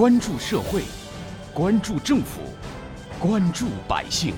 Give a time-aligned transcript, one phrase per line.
[0.00, 0.84] 关注社会，
[1.52, 2.40] 关注政府，
[3.18, 4.32] 关注百姓，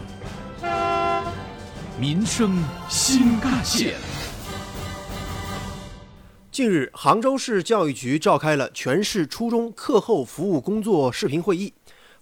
[2.00, 3.94] 民生新干线。
[6.50, 11.72] 近日，杭州市教育局召开了全市初中课后服务工作视频会议，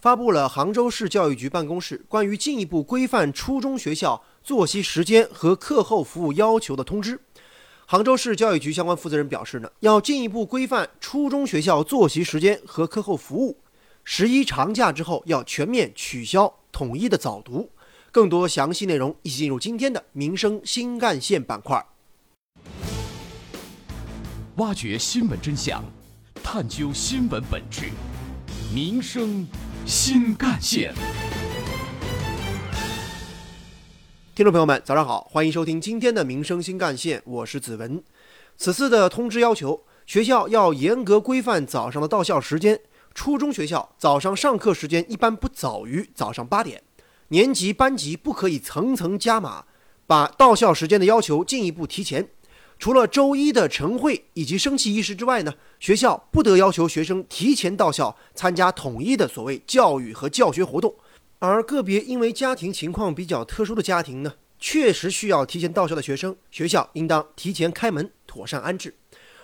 [0.02, 7.18] 发布了杭州市教育局办公室关于进一步规范初中学校作息时间和课后服务要求的通知。
[7.90, 13.58] 杭州市教育局相关负责人表示呢，要进一步规范初中学校作息时间和课后服务。
[14.04, 17.68] 十一长假之后，要全面取消统一的早读。
[18.12, 21.84] 更多详细内容，一起进入今天的民生新干线板块。
[24.58, 25.82] 挖掘新闻真相，
[26.44, 27.86] 探究新闻本质，
[28.72, 29.44] 民生
[29.84, 30.94] 新干线。
[34.40, 38.02] 听众朋友们，早上好，欢迎收听今天的民生新干线，我是子文。
[38.56, 42.80] 此次的通知要求，学校要严格规范早上的到校时间。
[43.14, 46.82] 初中学校早上上课时间一般不早于早上八点，
[47.28, 49.66] 年级班级不可以层层加码，
[50.06, 52.26] 把到校时间的要求进一步提前。
[52.78, 60.94] 除了周一的晨会以及升旗仪式之外呢，学校不得要求学生提前到校参加统一的所谓教育和教学活动。
[61.40, 68.94] 而个别因为家庭情况比较特殊的家庭呢，确实需要提前到校的学生，学校应当提前开门，妥善安置。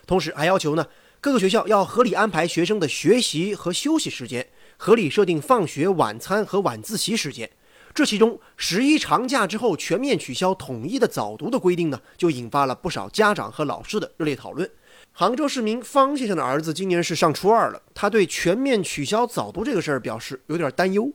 [0.07, 0.89] 同时还要求呢，
[1.23, 7.51] 各个学校要合理安排学生的学习和休息时间，合理设定放学、晚餐和晚自习时间。
[7.95, 14.71] 这其中，十一长假之后全面取消统一的早读的规定呢，就引发了不少家长和老师的热烈讨论。
[15.13, 21.11] 杭州市民方先生的儿子今年是上初二了，他对全面取消早读这个事儿表示有点担忧。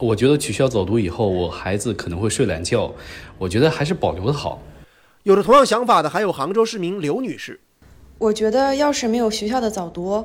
[0.00, 2.94] 我觉得取消早读以后，我孩子可能会睡懒觉，
[3.36, 4.62] 我觉得还是保留的好。
[5.24, 7.58] 有着同样想法的还有杭州市民刘女士。
[8.18, 10.24] 我觉得要是没有学校的早读，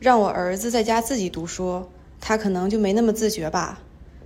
[0.00, 1.88] 让我儿子在家自己读书，
[2.20, 3.78] 他可能就没那么自觉吧。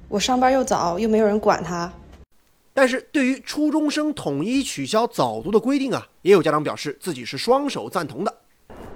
[0.08, 1.92] 我上班又早，又没有人管他。
[2.72, 8.34] 但是对于初中生统一取消早读的规定啊，也有家长表示自己是双手赞同的。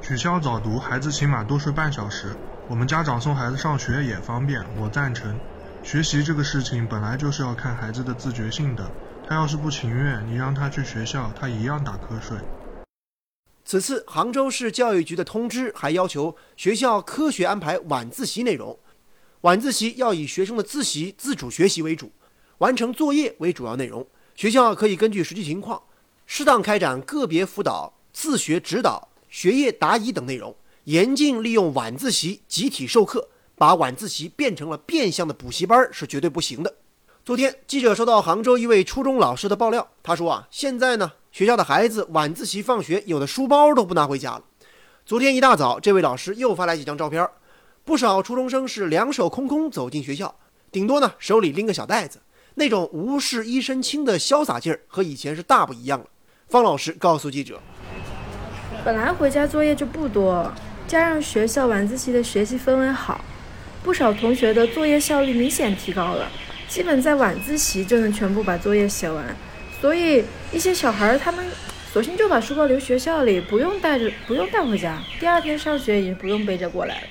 [0.01, 2.34] 取消早读，孩子起码多睡半小时，
[2.69, 5.39] 我们家长送孩子上学也方便，我赞成。
[5.84, 8.91] 学习这个事情本来就是要看孩子的自觉性的，
[9.28, 12.39] 他要是不情愿，你让他去学校，他一样打瞌睡。
[13.67, 18.78] 此次杭州市教育局的通知还要求学校科学安排晚自习内容。
[19.43, 22.11] 晚自习要以学生的自习、自主学习为主，
[22.59, 24.06] 完成作业为主要内容。
[24.34, 25.83] 学校可以根据实际情况，
[26.25, 36.75] 适当开展个别辅导、自学指导、学业答疑等内容，严禁利用晚自习集体授课，把晚自习变成了变相的补习班是绝对不行的。
[37.25, 44.42] 昨天，记者收到杭州一位初中老师的爆料，他说啊，现在呢，学校的孩子晚自习放学，有的书包都不拿回家了。
[45.06, 47.26] 昨天一大早，这位老师又发来几张照片。
[47.84, 50.34] 不少初中生是两手空空走进学校，
[50.72, 52.21] 顶多呢手里拎个小袋子，
[52.54, 56.06] 那种无事一身轻的潇洒劲儿和以前是大不一样了。
[56.48, 57.60] 方老师告诉记者
[58.84, 60.50] ：“本来回家作业就不多，
[60.86, 63.22] 加上学校晚自习的学习氛围好，
[63.84, 66.27] 不少同学的作业效率明显提高了，
[66.67, 69.37] 基本在晚自习就能全部把作业写完。
[69.78, 71.47] 所以一些小孩儿他们
[71.93, 77.09] 索性就把书包留学校里，不用带着，不用带回家，第二天上学也不用背着过来了。”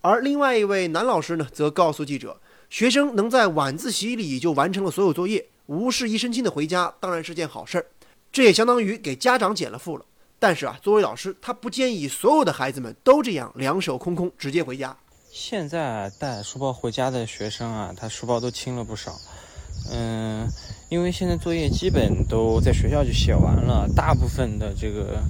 [0.00, 2.40] 而另外一位男老师呢，则告诉记者，
[2.70, 7.84] 学生能在晚自习里就完成了所有作业，无事一身轻的回家，当然是件好事儿。
[8.32, 10.04] 这也相当于给家长减了负了。
[10.38, 14.96] 但是啊，作为老师，他不建议所有的孩子们都这样两手空空直接回家。
[15.38, 19.20] 现在带书包回家的学生啊，他书包都轻了不少。
[19.92, 20.48] 嗯，
[20.88, 25.22] 因为现在作业基本都在学校就写完了，大部分的这个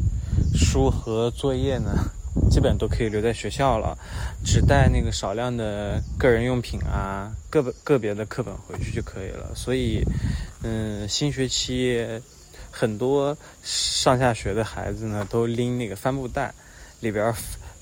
[0.55, 1.91] 书和作业呢。
[2.51, 3.99] 基本都可以留在学校了，
[4.45, 9.53] 只带那个少量的个人用品啊，个个别的课本回去就可以了。
[9.57, 10.05] 所以，
[10.63, 12.07] 嗯，新学期
[12.71, 16.55] 很多上下学的孩子呢，都拎那个帆布袋，
[17.01, 17.35] 里边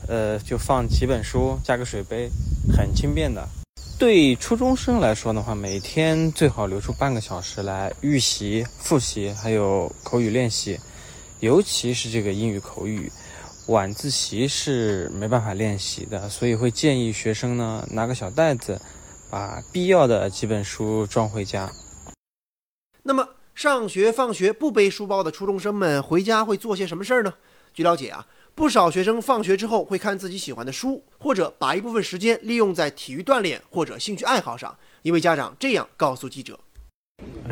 [0.09, 2.31] 呃就放几本书，加个水杯，
[2.77, 3.47] 很轻便的。
[3.99, 10.79] 对初中生来说的话，每天最好留出半个小时来预习、复习，还有口语练习，
[11.41, 13.11] 尤其是这个英语口语。
[13.69, 18.79] 晚自习是没办法练习的，所以会建议学生呢拿个小袋子，
[19.31, 21.73] 把必要的几本书装回家。
[23.03, 27.33] 那么，上学放学不背书包的初中生们回家会做些什么事儿呢？
[27.75, 28.25] 据了解啊，
[28.55, 34.73] 不少学生放学之后会看自己喜欢的书，或者把一部分时间利用在体育锻炼或者兴趣爱好上。
[35.03, 36.57] 一位家长这样告诉记者。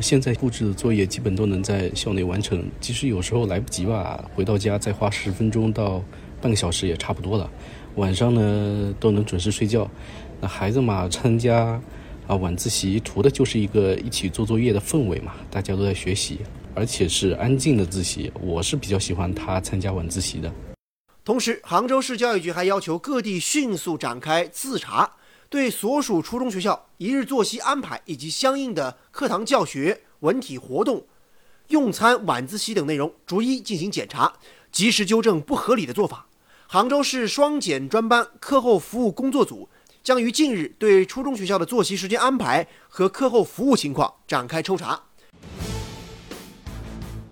[0.01, 6.01] 现在布置的作业基本都能在校内完成，即使有时候来不及吧，回到家再花十分钟到
[6.41, 7.51] 半个小时也差不多了。
[7.97, 9.91] 晚上呢都能准时睡觉。
[10.41, 11.81] 那孩子嘛，参加
[12.29, 16.39] 啊晚自习，图的就是一个一起做作业的氛围嘛，大家都在学习，
[16.75, 18.33] 而且是安静的自习。
[18.41, 20.53] 我是比较喜欢他参加晚自习的。
[21.25, 25.11] 同时，杭州市教育局还要求各地迅速展开自查，
[25.49, 31.07] 对所属初中学校一日作息安排以及相应的课堂教学、文体活动、
[31.69, 34.33] 用餐、晚自习等内容逐一进行检查，
[34.73, 36.27] 及时纠正不合理的做法。
[36.67, 39.69] 杭州市双减专班课后服务工作组
[40.03, 45.01] 将于近日对初中学校的作息时间安排和课后服务情况展开抽查，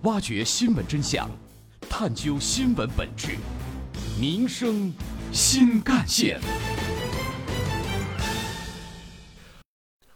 [0.03, 1.29] 挖掘新闻真相，
[1.87, 3.37] 探究新闻本质，
[4.19, 4.91] 民生
[5.31, 6.41] 新干线。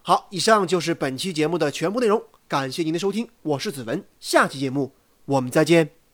[0.01, 4.93] 好，以上就是本期节目的全部内容，感谢您的收听，我是子文，下期节目
[5.25, 6.04] 我们再见。